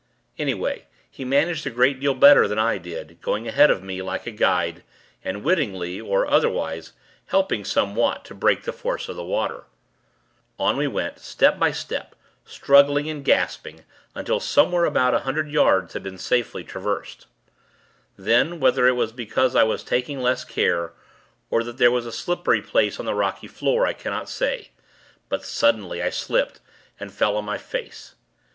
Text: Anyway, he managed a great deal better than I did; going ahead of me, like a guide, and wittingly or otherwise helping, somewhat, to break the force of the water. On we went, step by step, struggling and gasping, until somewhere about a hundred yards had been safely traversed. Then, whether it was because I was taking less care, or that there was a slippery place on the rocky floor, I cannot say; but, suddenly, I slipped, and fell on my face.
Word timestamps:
Anyway, 0.39 0.87
he 1.11 1.23
managed 1.23 1.67
a 1.67 1.69
great 1.69 1.99
deal 1.99 2.15
better 2.15 2.47
than 2.47 2.57
I 2.57 2.79
did; 2.79 3.21
going 3.21 3.47
ahead 3.47 3.69
of 3.69 3.83
me, 3.83 4.01
like 4.01 4.25
a 4.25 4.31
guide, 4.31 4.83
and 5.23 5.43
wittingly 5.43 6.01
or 6.01 6.25
otherwise 6.25 6.93
helping, 7.27 7.63
somewhat, 7.63 8.25
to 8.25 8.33
break 8.33 8.63
the 8.63 8.73
force 8.73 9.09
of 9.09 9.15
the 9.15 9.23
water. 9.23 9.65
On 10.57 10.75
we 10.75 10.87
went, 10.87 11.19
step 11.19 11.59
by 11.59 11.69
step, 11.71 12.15
struggling 12.43 13.07
and 13.11 13.23
gasping, 13.23 13.85
until 14.15 14.39
somewhere 14.39 14.85
about 14.85 15.13
a 15.13 15.19
hundred 15.19 15.51
yards 15.51 15.93
had 15.93 16.01
been 16.01 16.17
safely 16.17 16.63
traversed. 16.63 17.27
Then, 18.17 18.59
whether 18.59 18.87
it 18.87 18.95
was 18.95 19.11
because 19.11 19.55
I 19.55 19.61
was 19.61 19.83
taking 19.83 20.19
less 20.19 20.43
care, 20.43 20.93
or 21.51 21.63
that 21.63 21.77
there 21.77 21.91
was 21.91 22.07
a 22.07 22.11
slippery 22.11 22.63
place 22.63 22.99
on 22.99 23.05
the 23.05 23.13
rocky 23.13 23.45
floor, 23.45 23.85
I 23.85 23.93
cannot 23.93 24.29
say; 24.31 24.71
but, 25.29 25.45
suddenly, 25.45 26.01
I 26.01 26.09
slipped, 26.09 26.59
and 26.99 27.13
fell 27.13 27.37
on 27.37 27.45
my 27.45 27.59
face. 27.59 28.15